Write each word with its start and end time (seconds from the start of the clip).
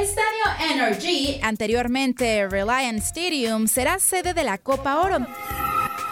Estadio 0.00 0.72
Energy, 0.72 1.38
anteriormente 1.42 2.48
Reliance 2.48 3.08
Stadium, 3.08 3.66
será 3.66 3.98
sede 3.98 4.32
de 4.32 4.44
la 4.44 4.56
Copa 4.56 4.98
Oro. 5.02 5.26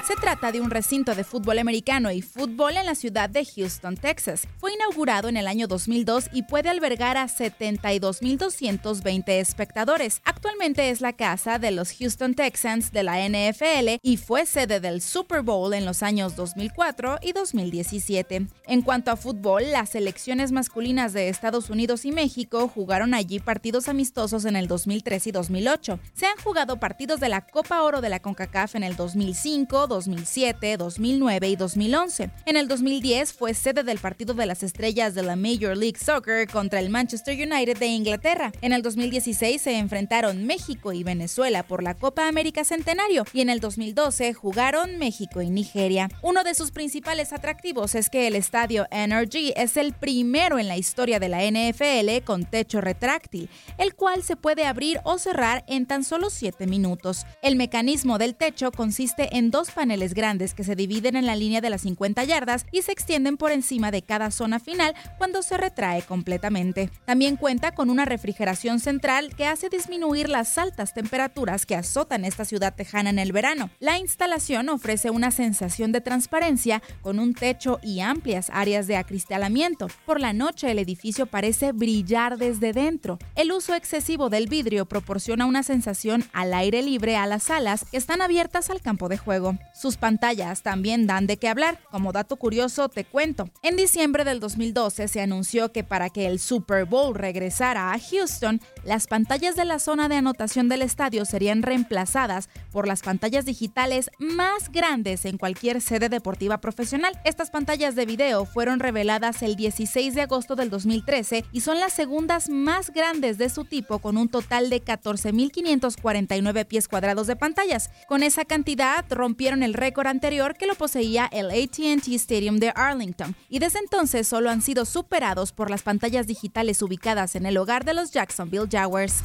Se 0.08 0.16
trata 0.16 0.50
de 0.52 0.62
un 0.62 0.70
recinto 0.70 1.14
de 1.14 1.22
fútbol 1.22 1.58
americano 1.58 2.10
y 2.10 2.22
fútbol 2.22 2.78
en 2.78 2.86
la 2.86 2.94
ciudad 2.94 3.28
de 3.28 3.44
Houston, 3.44 3.94
Texas. 3.94 4.48
Fue 4.56 4.72
inaugurado 4.72 5.28
en 5.28 5.36
el 5.36 5.46
año 5.46 5.68
2002 5.68 6.30
y 6.32 6.44
puede 6.44 6.70
albergar 6.70 7.18
a 7.18 7.28
72.220 7.28 9.28
espectadores. 9.28 10.22
Actualmente 10.24 10.88
es 10.88 11.02
la 11.02 11.12
casa 11.12 11.58
de 11.58 11.72
los 11.72 11.92
Houston 11.92 12.32
Texans 12.32 12.90
de 12.90 13.02
la 13.02 13.18
NFL 13.28 13.98
y 14.00 14.16
fue 14.16 14.46
sede 14.46 14.80
del 14.80 15.02
Super 15.02 15.42
Bowl 15.42 15.74
en 15.74 15.84
los 15.84 16.02
años 16.02 16.36
2004 16.36 17.18
y 17.20 17.32
2017. 17.32 18.46
En 18.66 18.80
cuanto 18.80 19.10
a 19.10 19.16
fútbol, 19.16 19.72
las 19.72 19.90
selecciones 19.90 20.52
masculinas 20.52 21.12
de 21.12 21.28
Estados 21.28 21.68
Unidos 21.68 22.06
y 22.06 22.12
México 22.12 22.66
jugaron 22.66 23.12
allí 23.12 23.40
partidos 23.40 23.90
amistosos 23.90 24.46
en 24.46 24.56
el 24.56 24.68
2003 24.68 25.26
y 25.26 25.32
2008. 25.32 26.00
Se 26.14 26.24
han 26.24 26.38
jugado 26.42 26.80
partidos 26.80 27.20
de 27.20 27.28
la 27.28 27.42
Copa 27.42 27.82
Oro 27.82 28.00
de 28.00 28.08
la 28.08 28.20
CONCACAF 28.20 28.76
en 28.76 28.84
el 28.84 28.96
2005, 28.96 29.97
2007, 29.98 30.76
2009 30.76 31.48
y 31.48 31.56
2011. 31.56 32.30
En 32.46 32.56
el 32.56 32.68
2010 32.68 33.32
fue 33.32 33.52
sede 33.52 33.82
del 33.82 33.98
partido 33.98 34.32
de 34.32 34.46
las 34.46 34.62
estrellas 34.62 35.16
de 35.16 35.24
la 35.24 35.34
Major 35.34 35.76
League 35.76 35.98
Soccer 35.98 36.46
contra 36.46 36.78
el 36.78 36.88
Manchester 36.88 37.34
United 37.34 37.76
de 37.78 37.88
Inglaterra. 37.88 38.52
En 38.60 38.72
el 38.72 38.82
2016 38.82 39.60
se 39.60 39.76
enfrentaron 39.76 40.46
México 40.46 40.92
y 40.92 41.02
Venezuela 41.02 41.64
por 41.64 41.82
la 41.82 41.94
Copa 41.94 42.28
América 42.28 42.62
Centenario 42.62 43.24
y 43.32 43.40
en 43.40 43.50
el 43.50 43.58
2012 43.58 44.34
jugaron 44.34 44.98
México 44.98 45.42
y 45.42 45.50
Nigeria. 45.50 46.08
Uno 46.22 46.44
de 46.44 46.54
sus 46.54 46.70
principales 46.70 47.32
atractivos 47.32 47.96
es 47.96 48.08
que 48.08 48.28
el 48.28 48.36
estadio 48.36 48.86
Energy 48.92 49.52
es 49.56 49.76
el 49.76 49.94
primero 49.94 50.60
en 50.60 50.68
la 50.68 50.76
historia 50.76 51.18
de 51.18 51.28
la 51.28 51.42
NFL 51.42 52.24
con 52.24 52.44
techo 52.44 52.80
retráctil, 52.80 53.50
el 53.78 53.96
cual 53.96 54.22
se 54.22 54.36
puede 54.36 54.64
abrir 54.64 55.00
o 55.02 55.18
cerrar 55.18 55.64
en 55.66 55.86
tan 55.86 56.04
solo 56.04 56.30
7 56.30 56.68
minutos. 56.68 57.26
El 57.42 57.56
mecanismo 57.56 58.16
del 58.18 58.36
techo 58.36 58.70
consiste 58.70 59.36
en 59.36 59.50
dos 59.50 59.72
paneles 59.72 59.87
paneles 59.88 60.12
grandes 60.12 60.52
que 60.52 60.64
se 60.64 60.76
dividen 60.76 61.16
en 61.16 61.24
la 61.24 61.34
línea 61.34 61.62
de 61.62 61.70
las 61.70 61.80
50 61.80 62.22
yardas 62.24 62.66
y 62.72 62.82
se 62.82 62.92
extienden 62.92 63.38
por 63.38 63.52
encima 63.52 63.90
de 63.90 64.02
cada 64.02 64.30
zona 64.30 64.60
final 64.60 64.94
cuando 65.16 65.40
se 65.40 65.56
retrae 65.56 66.02
completamente. 66.02 66.90
También 67.06 67.36
cuenta 67.36 67.72
con 67.74 67.88
una 67.88 68.04
refrigeración 68.04 68.80
central 68.80 69.34
que 69.34 69.46
hace 69.46 69.70
disminuir 69.70 70.28
las 70.28 70.58
altas 70.58 70.92
temperaturas 70.92 71.64
que 71.64 71.74
azotan 71.74 72.26
esta 72.26 72.44
ciudad 72.44 72.74
tejana 72.74 73.08
en 73.08 73.18
el 73.18 73.32
verano. 73.32 73.70
La 73.80 73.98
instalación 73.98 74.68
ofrece 74.68 75.08
una 75.08 75.30
sensación 75.30 75.90
de 75.90 76.02
transparencia 76.02 76.82
con 77.00 77.18
un 77.18 77.32
techo 77.32 77.80
y 77.82 78.00
amplias 78.00 78.50
áreas 78.52 78.88
de 78.88 78.96
acristalamiento. 78.96 79.88
Por 80.04 80.20
la 80.20 80.34
noche 80.34 80.70
el 80.70 80.80
edificio 80.80 81.24
parece 81.24 81.72
brillar 81.72 82.36
desde 82.36 82.74
dentro. 82.74 83.18
El 83.36 83.52
uso 83.52 83.74
excesivo 83.74 84.28
del 84.28 84.48
vidrio 84.48 84.84
proporciona 84.84 85.46
una 85.46 85.62
sensación 85.62 86.26
al 86.34 86.52
aire 86.52 86.82
libre 86.82 87.16
a 87.16 87.26
las 87.26 87.44
salas 87.44 87.86
que 87.90 87.96
están 87.96 88.20
abiertas 88.20 88.68
al 88.68 88.82
campo 88.82 89.08
de 89.08 89.16
juego. 89.16 89.56
Sus 89.78 89.96
pantallas 89.96 90.62
también 90.62 91.06
dan 91.06 91.28
de 91.28 91.36
qué 91.36 91.46
hablar. 91.46 91.78
Como 91.92 92.10
dato 92.10 92.34
curioso, 92.34 92.88
te 92.88 93.04
cuento. 93.04 93.48
En 93.62 93.76
diciembre 93.76 94.24
del 94.24 94.40
2012 94.40 95.06
se 95.06 95.20
anunció 95.20 95.70
que 95.70 95.84
para 95.84 96.10
que 96.10 96.26
el 96.26 96.40
Super 96.40 96.84
Bowl 96.84 97.14
regresara 97.14 97.92
a 97.92 97.98
Houston, 98.00 98.60
las 98.82 99.06
pantallas 99.06 99.54
de 99.54 99.64
la 99.64 99.78
zona 99.78 100.08
de 100.08 100.16
anotación 100.16 100.68
del 100.68 100.82
estadio 100.82 101.24
serían 101.24 101.62
reemplazadas 101.62 102.48
por 102.72 102.88
las 102.88 103.02
pantallas 103.02 103.44
digitales 103.44 104.10
más 104.18 104.72
grandes 104.72 105.24
en 105.24 105.38
cualquier 105.38 105.80
sede 105.80 106.08
deportiva 106.08 106.58
profesional. 106.58 107.16
Estas 107.24 107.50
pantallas 107.50 107.94
de 107.94 108.04
video 108.04 108.46
fueron 108.46 108.80
reveladas 108.80 109.42
el 109.42 109.54
16 109.54 110.12
de 110.16 110.22
agosto 110.22 110.56
del 110.56 110.70
2013 110.70 111.44
y 111.52 111.60
son 111.60 111.78
las 111.78 111.92
segundas 111.92 112.48
más 112.48 112.90
grandes 112.90 113.38
de 113.38 113.48
su 113.48 113.64
tipo 113.64 114.00
con 114.00 114.16
un 114.16 114.28
total 114.28 114.70
de 114.70 114.84
14.549 114.84 116.66
pies 116.66 116.88
cuadrados 116.88 117.28
de 117.28 117.36
pantallas. 117.36 117.90
Con 118.08 118.24
esa 118.24 118.44
cantidad 118.44 119.04
rompieron 119.08 119.57
el 119.62 119.74
récord 119.74 120.06
anterior 120.06 120.54
que 120.54 120.66
lo 120.66 120.74
poseía 120.74 121.28
el 121.32 121.50
ATT 121.50 122.08
Stadium 122.14 122.58
de 122.58 122.72
Arlington, 122.74 123.34
y 123.48 123.58
desde 123.58 123.78
entonces 123.78 124.26
solo 124.26 124.50
han 124.50 124.62
sido 124.62 124.84
superados 124.84 125.52
por 125.52 125.70
las 125.70 125.82
pantallas 125.82 126.26
digitales 126.26 126.82
ubicadas 126.82 127.34
en 127.34 127.46
el 127.46 127.56
hogar 127.56 127.84
de 127.84 127.94
los 127.94 128.10
Jacksonville 128.10 128.68
Jaguars. 128.70 129.22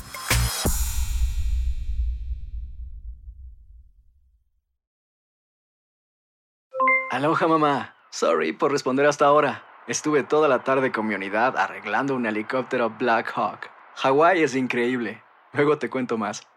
Aloha 7.12 7.48
mamá, 7.48 7.96
sorry 8.10 8.54
por 8.54 8.72
responder 8.72 9.06
hasta 9.06 9.26
ahora. 9.26 9.64
Estuve 9.86 10.24
toda 10.24 10.48
la 10.48 10.64
tarde 10.64 10.92
con 10.92 11.06
mi 11.06 11.14
unidad 11.14 11.58
arreglando 11.58 12.16
un 12.16 12.26
helicóptero 12.26 12.90
Black 12.90 13.32
Hawk. 13.36 13.70
Hawái 13.96 14.42
es 14.42 14.56
increíble. 14.56 15.22
Luego 15.52 15.78
te 15.78 15.90
cuento 15.90 16.18
más. 16.18 16.48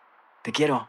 Te 0.42 0.52
quiero. 0.52 0.88